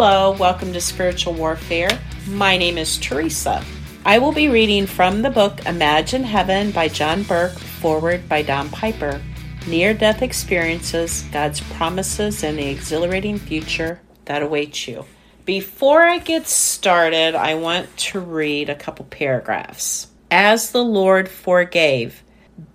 [0.00, 1.90] Hello, welcome to Spiritual Warfare.
[2.28, 3.64] My name is Teresa.
[4.04, 8.68] I will be reading from the book Imagine Heaven by John Burke, forward by Don
[8.68, 9.20] Piper.
[9.66, 15.04] Near death experiences, God's promises, and the exhilarating future that awaits you.
[15.44, 20.06] Before I get started, I want to read a couple paragraphs.
[20.30, 22.22] As the Lord forgave,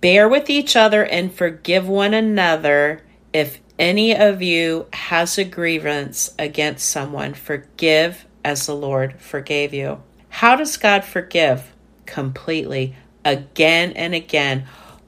[0.02, 3.00] bear with each other and forgive one another
[3.32, 10.02] if any of you has a grievance against someone, forgive as the Lord forgave you.
[10.28, 11.72] How does God forgive?
[12.06, 14.66] Completely, again and again,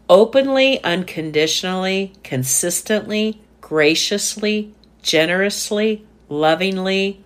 [0.09, 4.73] openly, unconditionally, consistently, graciously,
[5.03, 7.23] generously, lovingly,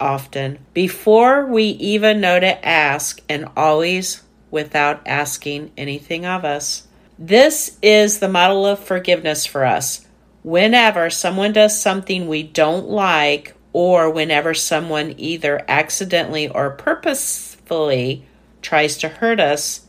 [0.00, 6.88] often, before we even know to ask, and always without asking anything of us.
[7.18, 10.06] This is the model of forgiveness for us
[10.42, 18.24] whenever someone does something we don't like, or whenever someone either accidentally or purposefully
[18.62, 19.86] tries to hurt us,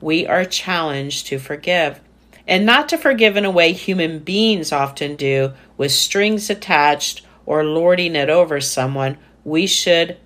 [0.00, 2.00] we are challenged to forgive.
[2.46, 7.64] And not to forgive in a way human beings often do, with strings attached or
[7.64, 9.18] lording it over someone.
[9.44, 10.18] We should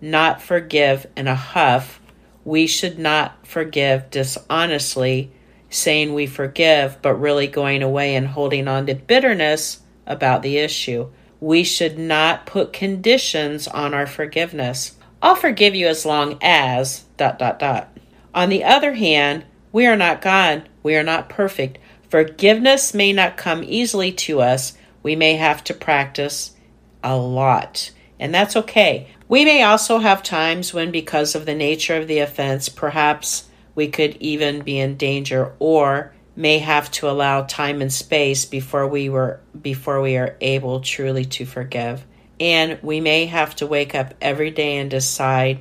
[0.00, 2.00] not forgive in a huff.
[2.44, 5.32] We should not forgive dishonestly
[5.72, 11.08] saying we forgive, but really going away and holding on to bitterness about the issue.
[11.40, 14.96] We should not put conditions on our forgiveness.
[15.20, 17.96] I'll forgive you as long as dot dot dot.
[18.34, 20.68] On the other hand, we are not God.
[20.82, 21.78] We are not perfect.
[22.08, 24.76] Forgiveness may not come easily to us.
[25.02, 26.54] We may have to practice
[27.02, 29.08] a lot, and that's okay.
[29.28, 33.88] We may also have times when, because of the nature of the offense, perhaps we
[33.88, 39.08] could even be in danger or may have to allow time and space before we
[39.08, 42.04] were before we are able truly to forgive.
[42.40, 45.60] And we may have to wake up every day and decide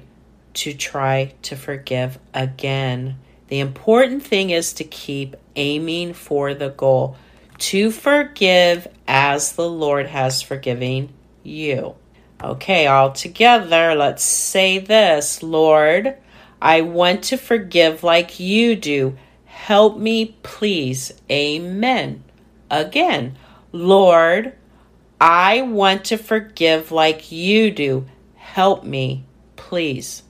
[0.55, 3.17] to try to forgive again.
[3.47, 7.17] The important thing is to keep aiming for the goal
[7.57, 11.09] to forgive as the lord has forgiven
[11.43, 11.95] you.
[12.43, 16.17] Okay all together let's say this lord
[16.61, 19.17] I want to forgive like you do.
[19.45, 21.11] Help me, please.
[21.29, 22.23] Amen.
[22.69, 23.37] Again,
[23.71, 24.53] Lord,
[25.19, 28.05] I want to forgive like you do.
[28.35, 30.23] Help me, please.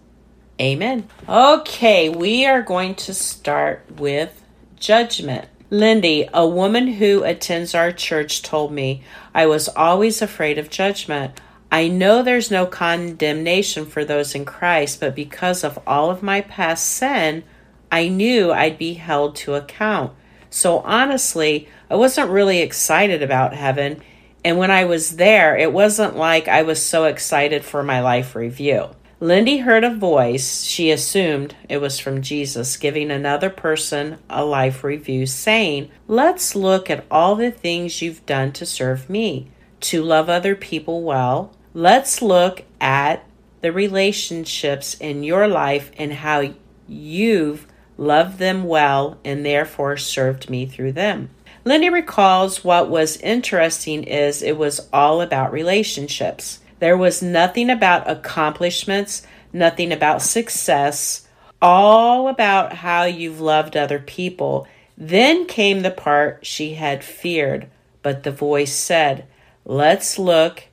[0.60, 1.08] Amen.
[1.28, 4.44] Okay, we are going to start with
[4.78, 5.48] judgment.
[5.70, 9.02] Lindy, a woman who attends our church, told me
[9.34, 11.40] I was always afraid of judgment.
[11.72, 16.42] I know there's no condemnation for those in Christ, but because of all of my
[16.42, 17.44] past sin,
[17.90, 20.12] I knew I'd be held to account.
[20.50, 24.02] So honestly, I wasn't really excited about heaven.
[24.44, 28.36] And when I was there, it wasn't like I was so excited for my life
[28.36, 28.90] review.
[29.22, 34.84] Lindy heard a voice, she assumed it was from Jesus, giving another person a life
[34.84, 39.52] review, saying, Let's look at all the things you've done to serve me,
[39.82, 43.24] to love other people well, Let's look at
[43.62, 46.54] the relationships in your life and how
[46.88, 47.66] you've
[47.98, 51.30] loved them well and therefore served me through them.
[51.64, 56.60] Lindy recalls what was interesting is it was all about relationships.
[56.80, 61.28] There was nothing about accomplishments, nothing about success,
[61.62, 64.68] all about how you've loved other people.
[64.98, 67.68] Then came the part she had feared,
[68.02, 69.26] but the voice said,
[69.64, 70.64] Let's look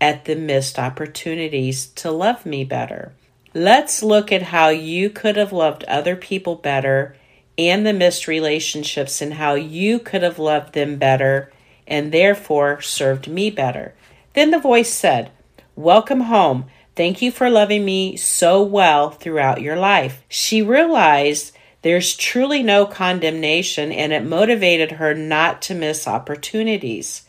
[0.00, 3.12] at the missed opportunities to love me better.
[3.54, 7.16] Let's look at how you could have loved other people better
[7.58, 11.50] and the missed relationships and how you could have loved them better
[11.86, 13.94] and therefore served me better.
[14.34, 15.30] Then the voice said,
[15.74, 16.66] Welcome home.
[16.94, 20.24] Thank you for loving me so well throughout your life.
[20.28, 27.22] She realized there's truly no condemnation and it motivated her not to miss opportunities.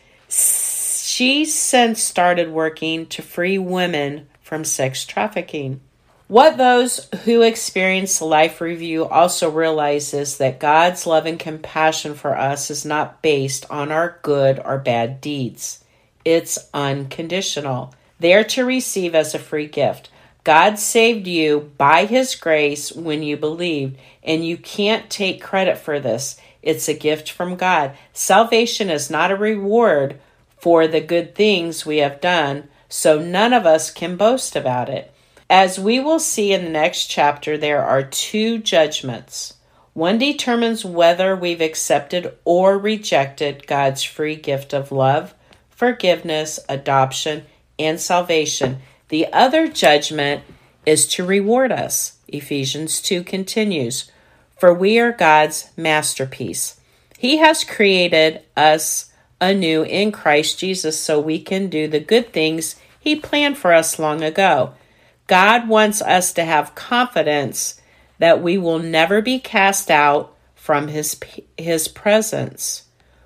[1.18, 5.82] She's since started working to free women from sex trafficking.
[6.28, 12.38] What those who experience life review also realize is that God's love and compassion for
[12.38, 15.84] us is not based on our good or bad deeds.
[16.24, 17.96] It's unconditional.
[18.20, 20.12] They are to receive as a free gift.
[20.44, 26.00] God saved you by His grace when you believed, and you can't take credit for
[26.00, 26.40] this.
[26.62, 27.98] It's a gift from God.
[28.14, 30.20] Salvation is not a reward
[30.58, 35.14] for the good things we have done, so none of us can boast about it.
[35.50, 39.54] As we will see in the next chapter, there are two judgments.
[39.94, 45.34] One determines whether we've accepted or rejected God's free gift of love,
[45.70, 47.46] forgiveness, adoption,
[47.80, 48.80] and salvation.
[49.10, 50.44] The other judgment
[50.86, 52.18] is to reward us.
[52.28, 54.12] Ephesians 2 continues,
[54.58, 56.80] For we are God's masterpiece.
[57.18, 59.07] He has created us
[59.40, 64.00] anew in Christ Jesus so we can do the good things He planned for us
[64.00, 64.74] long ago.
[65.28, 67.82] God wants us to have confidence
[68.20, 71.20] that we will never be cast out from His,
[71.58, 72.84] his presence.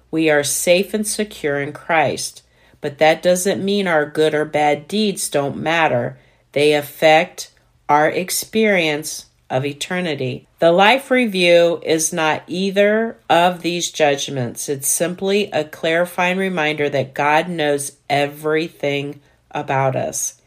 [0.09, 2.43] We are safe and secure in Christ.
[2.81, 6.17] But that doesn't mean our good or bad deeds don't matter.
[6.51, 7.51] They affect
[7.87, 10.47] our experience of eternity.
[10.59, 14.69] The life review is not either of these judgments.
[14.69, 19.19] It's simply a clarifying reminder that God knows everything
[19.51, 20.41] about us.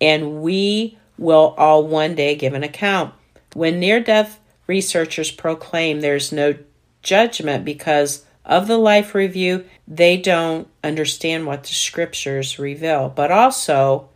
[0.00, 3.12] And we will all one day give an account.
[3.54, 4.38] When near death
[4.68, 6.54] researchers proclaim there's no
[7.02, 13.08] judgment because of the life review, they don't understand what the scriptures reveal.
[13.08, 14.08] But also,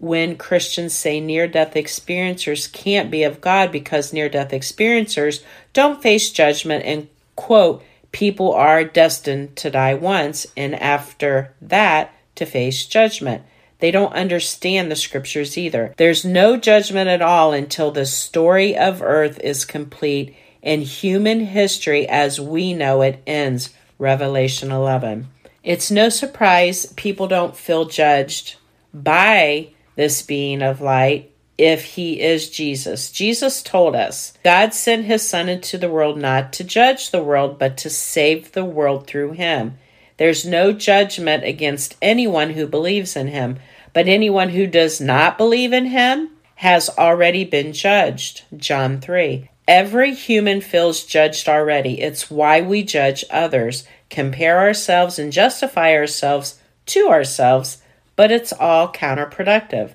[0.00, 5.42] when Christians say near death experiencers can't be of God because near death experiencers
[5.74, 7.06] don't face judgment and,
[7.36, 13.42] quote, people are destined to die once and after that to face judgment.
[13.80, 15.92] They don't understand the scriptures either.
[15.98, 22.08] There's no judgment at all until the story of earth is complete and human history
[22.08, 23.74] as we know it ends.
[23.98, 25.28] Revelation 11.
[25.62, 28.56] It's no surprise people don't feel judged
[28.94, 33.10] by this being of light if he is Jesus.
[33.10, 37.58] Jesus told us God sent his Son into the world not to judge the world,
[37.58, 39.76] but to save the world through him.
[40.16, 43.58] There's no judgment against anyone who believes in him,
[43.92, 48.42] but anyone who does not believe in him has already been judged.
[48.56, 49.50] John 3.
[49.68, 52.00] Every human feels judged already.
[52.00, 57.79] It's why we judge others, compare ourselves, and justify ourselves to ourselves,
[58.20, 59.94] but it's all counterproductive.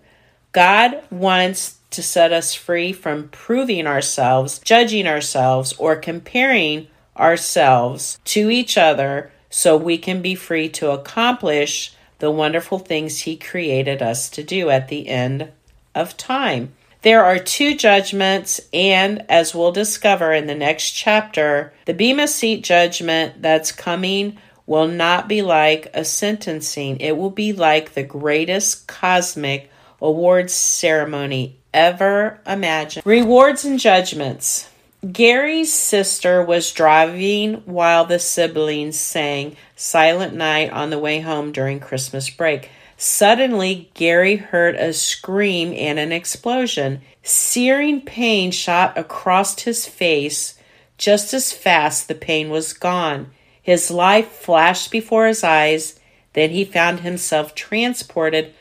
[0.52, 8.50] God wants to set us free from proving ourselves, judging ourselves, or comparing ourselves to
[8.50, 14.28] each other so we can be free to accomplish the wonderful things He created us
[14.32, 15.52] to do at the end
[15.94, 16.74] of time.
[17.04, 22.64] There are two judgments, and as we'll discover in the next chapter, the Bema Seat
[22.64, 26.98] judgment that's coming will not be like a sentencing.
[27.00, 29.70] It will be like the greatest cosmic
[30.02, 33.06] awards ceremony ever imagined.
[33.06, 34.70] Rewards and judgments.
[35.12, 41.80] Gary's sister was driving while the siblings sang Silent Night on the way home during
[41.80, 42.70] Christmas break.
[42.98, 47.02] Suddenly, Gary heard a scream and an explosion.
[47.22, 50.58] Searing pain shot across his face.
[50.98, 53.32] Just as fast, the pain was gone.
[53.66, 56.00] His life flashed before his eyes.
[56.34, 58.54] Then he found himself transported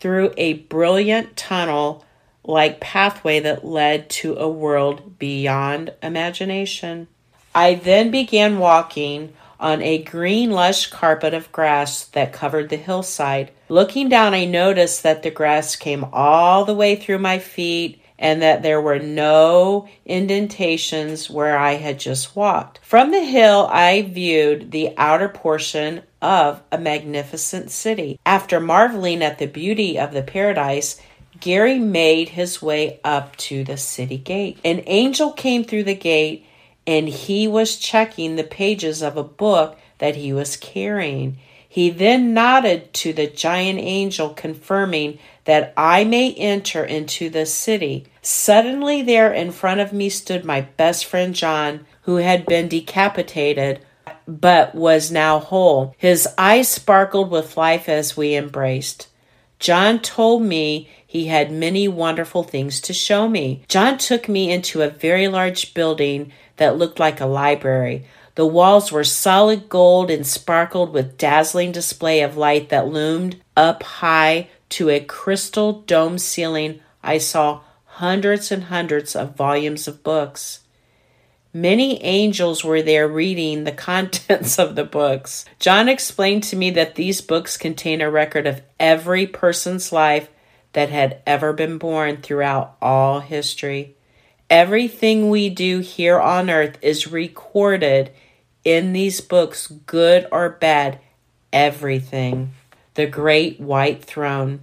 [0.00, 2.04] through a brilliant tunnel
[2.42, 7.06] like pathway that led to a world beyond imagination.
[7.54, 13.52] I then began walking on a green, lush carpet of grass that covered the hillside.
[13.68, 18.40] Looking down, I noticed that the grass came all the way through my feet and
[18.42, 22.80] that there were no indentations where I had just walked.
[22.82, 28.18] From the hill, I viewed the outer portion of a magnificent city.
[28.24, 31.00] After marveling at the beauty of the paradise,
[31.40, 34.58] Gary made his way up to the city gate.
[34.64, 36.46] An angel came through the gate
[36.86, 41.36] and he was checking the pages of a book that he was carrying.
[41.68, 48.06] He then nodded to the giant angel, confirming that I may enter into the city.
[48.22, 53.80] Suddenly, there in front of me stood my best friend John, who had been decapitated
[54.26, 55.94] but was now whole.
[55.98, 59.08] His eyes sparkled with life as we embraced.
[59.58, 63.64] John told me he had many wonderful things to show me.
[63.68, 68.06] John took me into a very large building that looked like a library.
[68.36, 73.82] The walls were solid gold and sparkled with dazzling display of light that loomed up
[73.82, 76.80] high to a crystal dome ceiling.
[77.02, 80.60] I saw hundreds and hundreds of volumes of books.
[81.54, 85.46] Many angels were there reading the contents of the books.
[85.58, 90.28] John explained to me that these books contain a record of every person's life
[90.74, 93.96] that had ever been born throughout all history.
[94.50, 98.10] Everything we do here on earth is recorded
[98.66, 100.98] in these books, good or bad,
[101.52, 102.50] everything.
[102.94, 104.60] The Great White Throne.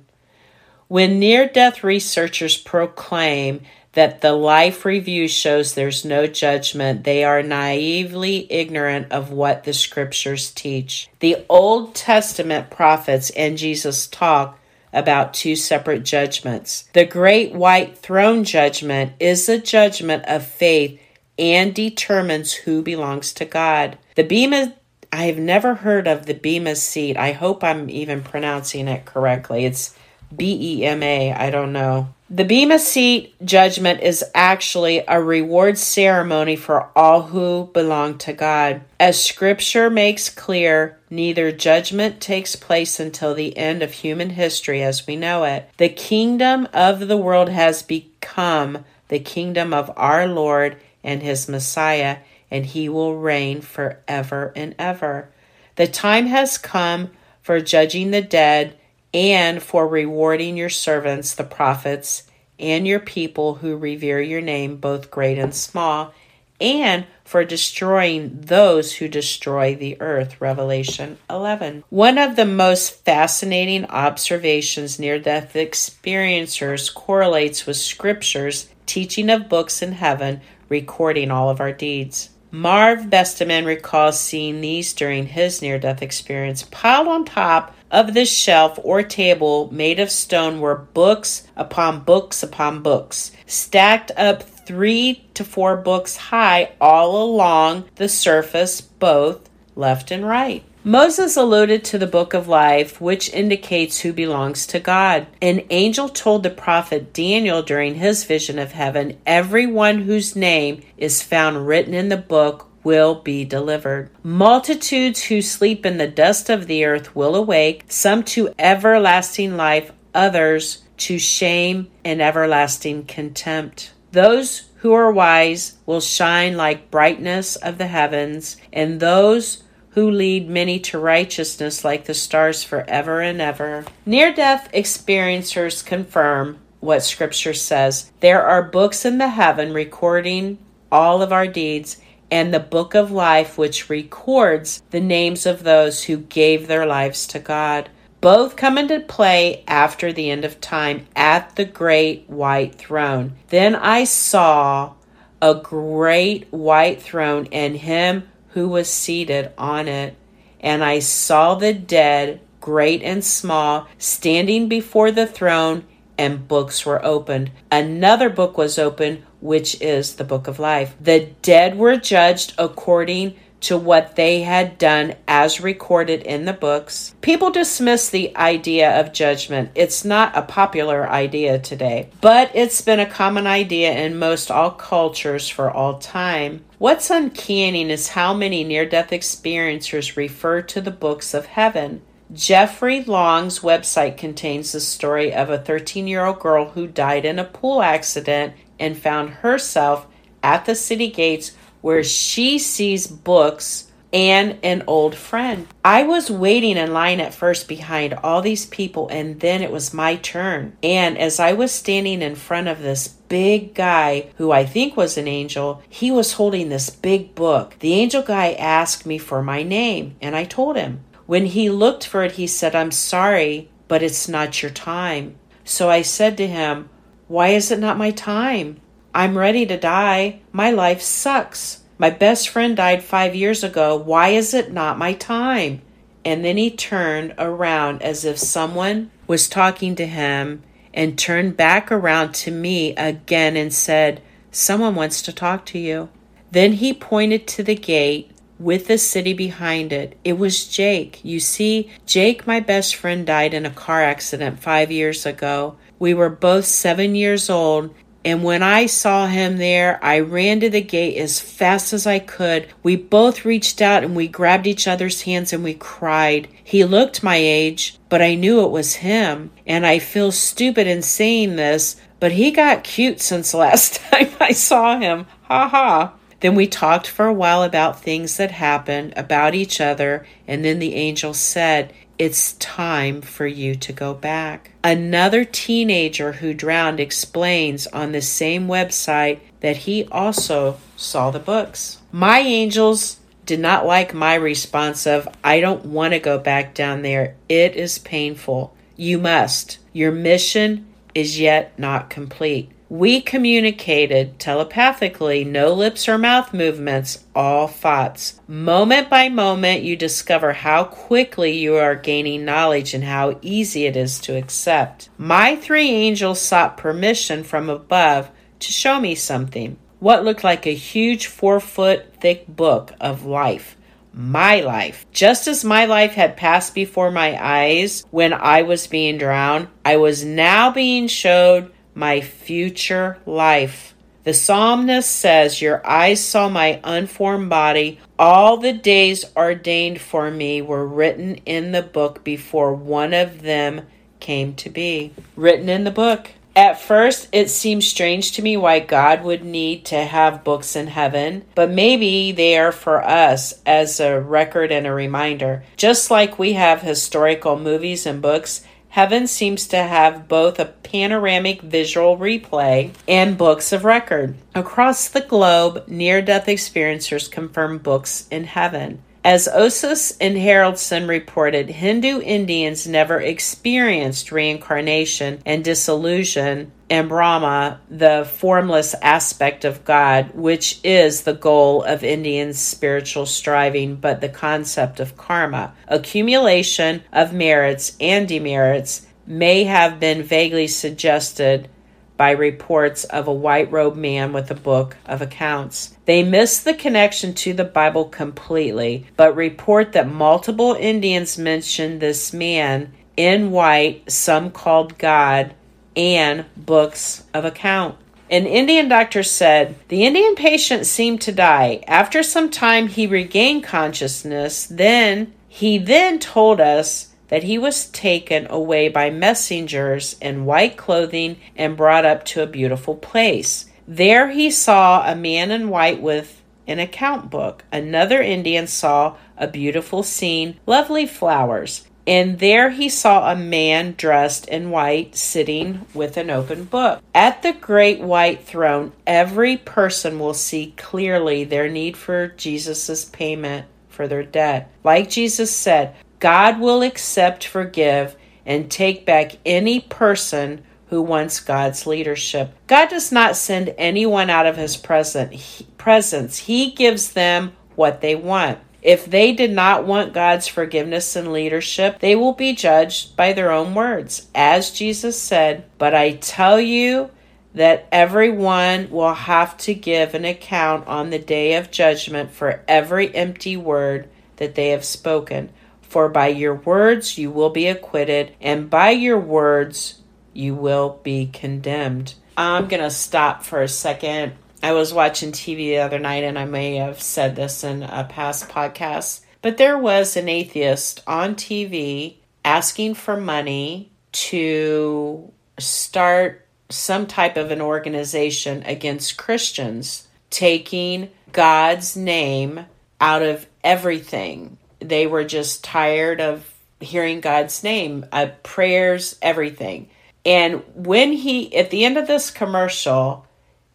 [0.90, 3.62] When near death researchers proclaim
[3.94, 9.74] that the life review shows there's no judgment, they are naively ignorant of what the
[9.74, 11.10] scriptures teach.
[11.20, 14.60] The Old Testament prophets and Jesus talk
[14.92, 16.90] about two separate judgments.
[16.94, 21.00] The great white throne judgment is a judgment of faith
[21.38, 23.98] and determines who belongs to God.
[24.16, 24.74] The Bema
[25.12, 27.18] I have never heard of the Bema seat.
[27.18, 29.64] I hope I'm even pronouncing it correctly.
[29.64, 29.96] It's
[30.36, 31.32] B E M A.
[31.32, 32.10] I don't know.
[32.32, 38.82] The Bema Seat judgment is actually a reward ceremony for all who belong to God.
[39.00, 45.06] As scripture makes clear, neither judgment takes place until the end of human history as
[45.06, 45.70] we know it.
[45.78, 52.20] The kingdom of the world has become the kingdom of our Lord and his Messiah,
[52.50, 55.30] and he will reign forever and ever.
[55.76, 58.78] The time has come for judging the dead
[59.14, 62.24] and for rewarding your servants, the prophets,
[62.60, 66.14] and your people who revere your name, both great and small,
[66.62, 70.40] and for destroying those who destroy the earth.
[70.40, 71.84] Revelation 11.
[71.90, 79.82] One of the most fascinating observations near death experiencers correlates with scripture's teaching of books
[79.82, 80.42] in heaven
[80.74, 82.32] recording all of our deeds.
[82.50, 86.64] Marv Besteman recalls seeing these during his near death experience.
[86.72, 92.42] Piled on top of this shelf or table made of stone were books upon books
[92.42, 100.10] upon books, stacked up three to four books high all along the surface, both left
[100.10, 100.64] and right.
[100.86, 105.28] Moses alluded to the book of life, which indicates who belongs to God.
[105.42, 111.24] An angel told the prophet Daniel during his vision of heaven, Everyone whose name is
[111.24, 114.10] found written in the book will be delivered.
[114.24, 119.94] Multitudes who sleep in the dust of the earth will awake, some to everlasting life,
[120.14, 123.94] others to shame and everlasting contempt.
[124.12, 129.64] Those who are wise will shine like brightness of the heavens, and those
[129.94, 133.86] who lead many to righteousness like the stars forever and ever.
[134.06, 138.12] Near death experiencers confirm what Scripture says.
[138.20, 140.58] There are books in the heaven recording
[140.94, 141.98] all of our deeds,
[142.30, 147.26] and the book of life, which records the names of those who gave their lives
[147.28, 147.90] to God.
[148.22, 153.34] Both come into play after the end of time at the great white throne.
[153.50, 154.94] Then I saw
[155.42, 160.16] a great white throne and him who was seated on it.
[160.60, 165.86] And I saw the dead, great and small, standing before the throne,
[166.18, 167.52] and books were opened.
[167.72, 170.96] Another book was opened, which is the book of life.
[171.02, 177.16] The dead were judged according to what they had done as recorded in the books.
[177.22, 179.72] People dismiss the idea of judgment.
[179.74, 184.72] It's not a popular idea today, but it's been a common idea in most all
[184.72, 186.64] cultures for all time.
[186.78, 192.02] What's uncanny is how many near death experiencers refer to the books of heaven.
[192.34, 197.40] Jeffrey Long's website contains the story of a 13 year old girl who died in
[197.40, 200.08] a pool accident and found herself
[200.42, 205.68] at the city gates where she sees books and an old friend.
[205.84, 209.94] I was waiting in line at first behind all these people, and then it was
[209.94, 210.78] my turn.
[210.82, 215.18] And as I was standing in front of this big guy, who I think was
[215.18, 217.76] an angel, he was holding this big book.
[217.80, 221.04] The angel guy asked me for my name, and I told him.
[221.26, 225.36] When he looked for it, he said, I'm sorry, but it's not your time.
[225.66, 226.90] So I said to him,
[227.28, 228.80] Why is it not my time?
[229.16, 230.40] I'm ready to die.
[230.52, 231.82] My life sucks.
[231.98, 233.96] My best friend died five years ago.
[233.96, 235.82] Why is it not my time?
[236.26, 241.92] And then he turned around as if someone was talking to him and turned back
[241.92, 246.10] around to me again and said, Someone wants to talk to you.
[246.52, 250.18] Then he pointed to the gate with the city behind it.
[250.24, 251.20] It was Jake.
[251.24, 255.76] You see, Jake, my best friend, died in a car accident five years ago.
[256.00, 257.94] We were both seven years old,
[258.26, 262.20] and when I saw him there, I ran to the gate as fast as I
[262.20, 262.68] could.
[262.82, 266.48] We both reached out and we grabbed each other's hands and we cried.
[266.64, 269.52] He looked my age, but I knew it was him.
[269.68, 274.54] And I feel stupid in saying this, but he got cute since last time I
[274.54, 275.26] saw him.
[275.44, 276.14] Ha ha.
[276.40, 280.80] Then we talked for a while about things that happened, about each other, and then
[280.80, 284.72] the angel said, it's time for you to go back.
[284.84, 292.00] Another teenager who drowned explains on the same website that he also saw the books.
[292.12, 297.02] My angels did not like my response of, I don't want to go back down
[297.02, 297.36] there.
[297.50, 298.76] It is painful.
[298.96, 299.80] You must.
[299.92, 302.72] Your mission is yet not complete.
[302.94, 308.40] We communicated telepathically, no lips or mouth movements, all thoughts.
[308.48, 313.98] Moment by moment, you discover how quickly you are gaining knowledge and how easy it
[313.98, 315.10] is to accept.
[315.18, 319.76] My three angels sought permission from above to show me something.
[319.98, 323.76] What looked like a huge four foot thick book of life
[324.16, 325.08] my life.
[325.12, 329.98] Just as my life had passed before my eyes when I was being drowned, I
[329.98, 333.94] was now being showed my future life.
[334.24, 338.00] The psalmist says, Your eyes saw my unformed body.
[338.18, 343.82] All the days ordained for me were written in the book before one of them
[344.22, 345.14] came to be.
[345.36, 346.32] Written in the book.
[346.56, 350.86] At first, it seemed strange to me why God would need to have books in
[350.86, 355.64] heaven, but maybe they are for us as a record and a reminder.
[355.78, 361.64] Just like we have historical movies and books, Heaven seems to have both a panoramic
[361.64, 364.36] visual replay and books of record.
[364.54, 369.02] Across the globe, near death experiencers confirm books in heaven.
[369.26, 378.30] As Osis and Haraldsson reported, Hindu Indians never experienced reincarnation and dissolution and Brahma, the
[378.30, 385.00] formless aspect of God, which is the goal of Indian spiritual striving, but the concept
[385.00, 385.74] of karma.
[385.88, 391.70] Accumulation of merits and demerits may have been vaguely suggested
[392.18, 395.98] by reports of a white robed man with a book of accounts.
[396.06, 402.34] They miss the connection to the Bible completely, but report that multiple Indians mention this
[402.34, 405.54] man in white, some called God,
[405.96, 407.98] and books of account.
[408.30, 411.84] An Indian doctor said the Indian patient seemed to die.
[411.88, 414.66] After some time, he regained consciousness.
[414.66, 421.36] Then he then told us that he was taken away by messengers in white clothing
[421.56, 423.66] and brought up to a beautiful place.
[423.88, 427.64] There he saw a man in white with an account book.
[427.72, 431.88] Another Indian saw a beautiful scene, lovely flowers.
[432.06, 437.02] And there he saw a man dressed in white sitting with an open book.
[437.16, 443.66] At the great white throne, every person will see clearly their need for Jesus' payment
[443.90, 444.72] for their debt.
[444.84, 451.86] Like Jesus said, God will accept, forgive, and take back any person who wants God's
[451.86, 452.54] leadership.
[452.66, 456.38] God does not send anyone out of his presence.
[456.38, 458.60] He gives them what they want.
[458.82, 463.52] If they did not want God's forgiveness and leadership, they will be judged by their
[463.52, 464.28] own words.
[464.34, 467.12] As Jesus said, But I tell you
[467.54, 473.14] that everyone will have to give an account on the day of judgment for every
[473.14, 474.08] empty word
[474.38, 475.50] that they have spoken.
[475.94, 480.00] For by your words you will be acquitted, and by your words
[480.34, 482.16] you will be condemned.
[482.36, 484.34] I'm going to stop for a second.
[484.64, 488.06] I was watching TV the other night, and I may have said this in a
[488.06, 497.06] past podcast, but there was an atheist on TV asking for money to start some
[497.06, 502.66] type of an organization against Christians, taking God's name
[503.00, 504.58] out of everything
[504.90, 506.48] they were just tired of
[506.80, 509.90] hearing God's name, uh, prayers, everything.
[510.26, 513.26] And when he, at the end of this commercial,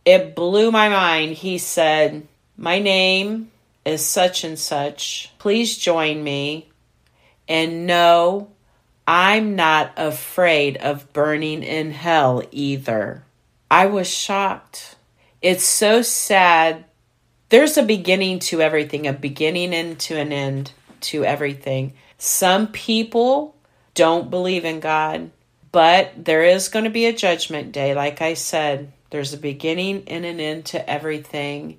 [0.05, 1.33] it blew my mind.
[1.33, 3.51] He said, My name
[3.85, 5.33] is such and such.
[5.39, 6.69] Please join me.
[7.49, 8.51] And no,
[9.07, 13.25] I'm not afraid of burning in hell either.
[13.71, 14.97] I was shocked.
[15.41, 16.85] It's so sad.
[17.51, 21.93] There's a beginning to everything, a beginning and to an end to everything.
[22.19, 23.57] Some people
[23.95, 25.31] don't believe in God,
[25.73, 27.95] but there is going to be a judgment day.
[27.95, 31.79] Like I said, there's a beginning and an end to everything.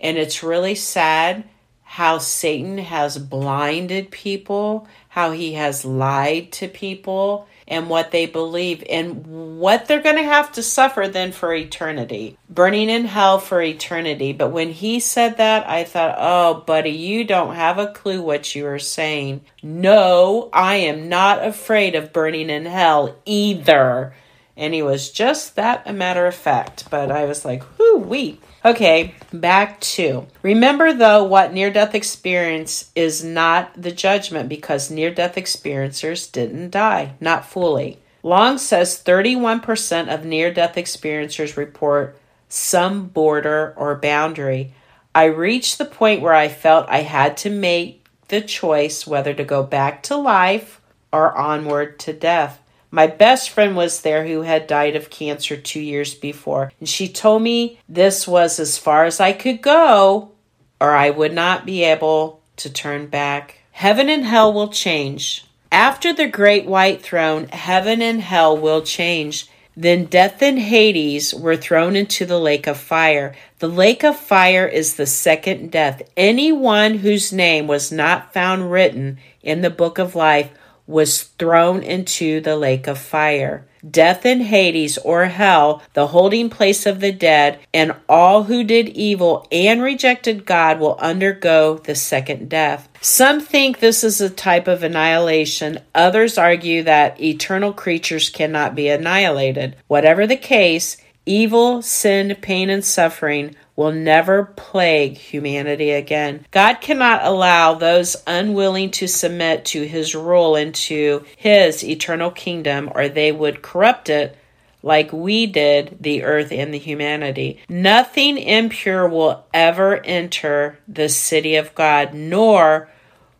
[0.00, 1.44] And it's really sad
[1.82, 8.82] how Satan has blinded people, how he has lied to people, and what they believe
[8.88, 12.36] and what they're going to have to suffer then for eternity.
[12.48, 14.32] Burning in hell for eternity.
[14.32, 18.54] But when he said that, I thought, oh, buddy, you don't have a clue what
[18.54, 19.42] you are saying.
[19.62, 24.14] No, I am not afraid of burning in hell either.
[24.56, 26.90] And he was just that a matter of fact.
[26.90, 28.40] But I was like, whoo, wee.
[28.64, 30.26] Okay, back to.
[30.42, 36.70] Remember though, what near death experience is not the judgment because near death experiencers didn't
[36.70, 38.00] die, not fully.
[38.22, 42.18] Long says 31% of near death experiencers report
[42.48, 44.72] some border or boundary.
[45.14, 49.44] I reached the point where I felt I had to make the choice whether to
[49.44, 50.80] go back to life
[51.12, 52.60] or onward to death.
[52.90, 57.08] My best friend was there who had died of cancer two years before, and she
[57.08, 60.32] told me this was as far as I could go,
[60.80, 63.60] or I would not be able to turn back.
[63.72, 65.44] Heaven and hell will change.
[65.70, 69.48] After the great white throne, heaven and hell will change.
[69.76, 73.34] Then death and Hades were thrown into the lake of fire.
[73.60, 76.02] The lake of fire is the second death.
[76.16, 80.50] Anyone whose name was not found written in the book of life
[80.88, 83.64] was thrown into the lake of fire.
[83.88, 88.88] Death and Hades, or hell, the holding place of the dead, and all who did
[88.88, 92.88] evil and rejected God will undergo the second death.
[93.00, 95.78] Some think this is a type of annihilation.
[95.94, 99.76] Others argue that eternal creatures cannot be annihilated.
[99.86, 106.44] Whatever the case, evil, sin, pain, and suffering will never plague humanity again.
[106.50, 113.08] God cannot allow those unwilling to submit to his rule into his eternal kingdom, or
[113.08, 114.36] they would corrupt it
[114.82, 117.60] like we did the earth and the humanity.
[117.68, 122.90] Nothing impure will ever enter the city of God, nor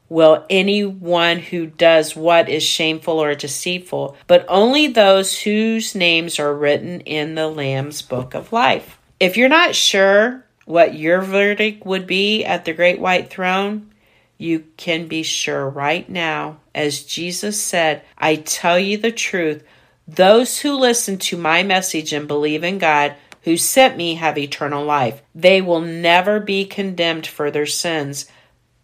[0.09, 6.55] will anyone who does what is shameful or deceitful, but only those whose names are
[6.55, 8.98] written in the Lamb's book of life.
[9.21, 13.91] If you're not sure what your verdict would be at the great white throne,
[14.37, 19.65] you can be sure right now, as Jesus said, I tell you the truth.
[20.07, 24.85] Those who listen to my message and believe in God, who sent me, have eternal
[24.85, 25.21] life.
[25.35, 28.27] They will never be condemned for their sins,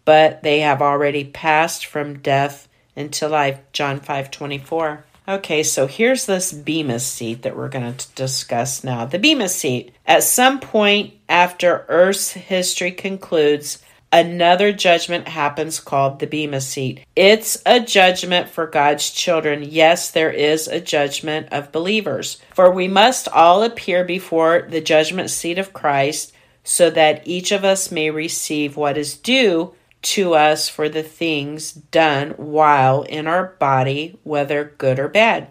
[0.03, 3.59] but they have already passed from death into life.
[3.71, 5.05] John 5 24.
[5.27, 9.05] Okay, so here's this Bema seat that we're going to discuss now.
[9.05, 9.95] The Bema seat.
[10.05, 13.81] At some point after Earth's history concludes,
[14.13, 17.03] another judgment happens called the Bema seat.
[17.15, 19.63] It's a judgment for God's children.
[19.63, 22.39] Yes, there is a judgment of believers.
[22.53, 26.33] For we must all appear before the judgment seat of Christ
[26.63, 29.73] so that each of us may receive what is due
[30.05, 35.47] to us for the things done while in our body, whether good or bad.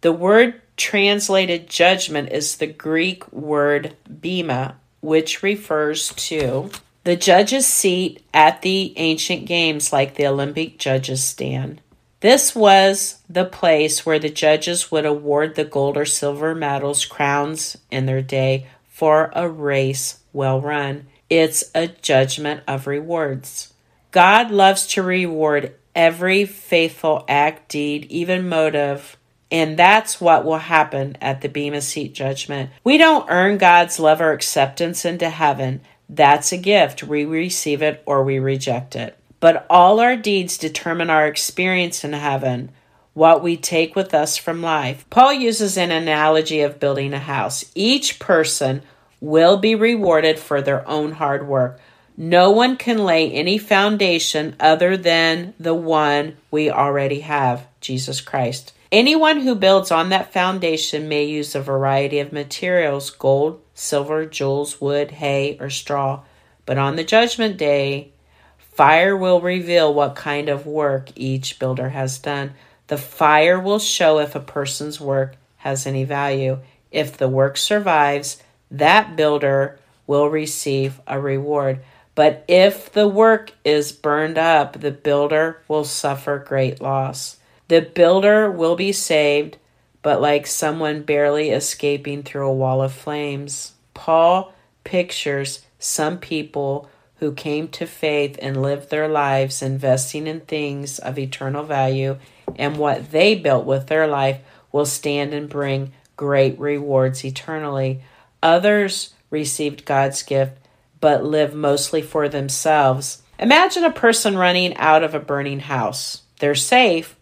[0.00, 6.70] The word translated judgment is the Greek word bema, which refers to
[7.04, 11.80] the judge's seat at the ancient games, like the Olympic judges stand.
[12.20, 17.76] This was the place where the judges would award the gold or silver medals, crowns
[17.90, 21.06] in their day for a race well run.
[21.28, 23.73] It's a judgment of rewards.
[24.14, 29.16] God loves to reward every faithful act, deed, even motive.
[29.50, 32.70] And that's what will happen at the Bema Seat judgment.
[32.84, 35.80] We don't earn God's love or acceptance into heaven.
[36.08, 37.02] That's a gift.
[37.02, 39.18] We receive it or we reject it.
[39.40, 42.70] But all our deeds determine our experience in heaven,
[43.14, 45.04] what we take with us from life.
[45.10, 47.64] Paul uses an analogy of building a house.
[47.74, 48.82] Each person
[49.20, 51.80] will be rewarded for their own hard work.
[52.16, 58.72] No one can lay any foundation other than the one we already have, Jesus Christ.
[58.92, 64.80] Anyone who builds on that foundation may use a variety of materials gold, silver, jewels,
[64.80, 66.22] wood, hay, or straw.
[66.64, 68.12] But on the judgment day,
[68.58, 72.54] fire will reveal what kind of work each builder has done.
[72.86, 76.60] The fire will show if a person's work has any value.
[76.92, 81.80] If the work survives, that builder will receive a reward.
[82.14, 87.38] But if the work is burned up, the builder will suffer great loss.
[87.68, 89.56] The builder will be saved,
[90.02, 93.72] but like someone barely escaping through a wall of flames.
[93.94, 94.52] Paul
[94.84, 101.18] pictures some people who came to faith and lived their lives investing in things of
[101.18, 102.18] eternal value,
[102.56, 104.40] and what they built with their life
[104.72, 108.02] will stand and bring great rewards eternally.
[108.42, 110.58] Others received God's gift
[111.04, 113.20] but live mostly for themselves.
[113.38, 116.22] Imagine a person running out of a burning house.
[116.38, 117.14] They're safe,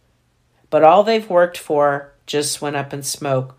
[0.71, 3.59] but all they've worked for just went up in smoke.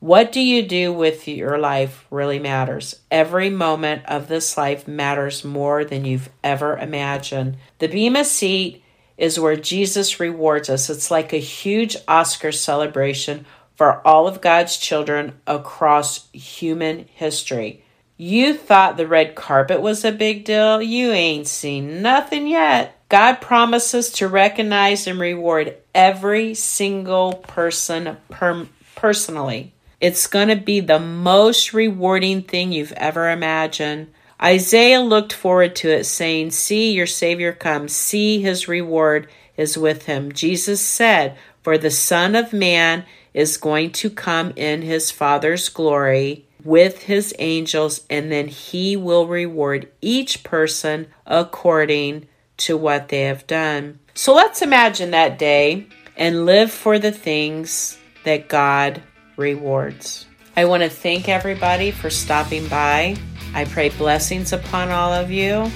[0.00, 2.94] What do you do with your life really matters.
[3.10, 7.58] Every moment of this life matters more than you've ever imagined.
[7.78, 8.82] The Bema seat
[9.18, 10.88] is where Jesus rewards us.
[10.88, 17.82] It's like a huge Oscar celebration for all of God's children across human history.
[18.20, 20.82] You thought the red carpet was a big deal?
[20.82, 23.00] You ain't seen nothing yet.
[23.08, 29.72] God promises to recognize and reward every single person per- personally.
[30.00, 34.12] It's going to be the most rewarding thing you've ever imagined.
[34.42, 37.92] Isaiah looked forward to it, saying, See, your Savior comes.
[37.92, 40.32] See, his reward is with him.
[40.32, 46.47] Jesus said, For the Son of Man is going to come in his Father's glory
[46.64, 52.26] with his angels, and then he will reward each person according
[52.58, 53.98] to what they have done.
[54.14, 59.02] So let's imagine that day and live for the things that God
[59.36, 60.26] rewards.
[60.56, 63.16] I want to thank everybody for stopping by.
[63.54, 65.70] I pray blessings upon all of you.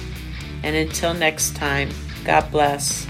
[0.63, 1.89] And until next time,
[2.25, 3.07] God bless.